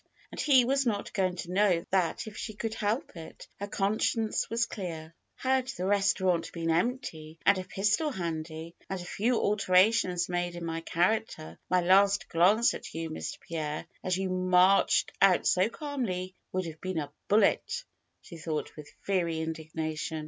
[0.31, 3.47] And he was not going to know that if she could help it.
[3.59, 5.13] Her conscience was clear.
[5.43, 10.65] ^^Had the restaurant been empty and a pistol handy, and a few alterations made in
[10.65, 13.39] my character, my last glance at you, Mr.
[13.41, 17.83] Pierre, as you marched out so calmly, would have been a bullet,"
[18.23, 20.19] she thought with fiery in dignation.